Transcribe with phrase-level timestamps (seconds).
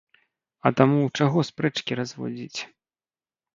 [0.69, 2.59] А таму чаго спрэчкі разводзіць?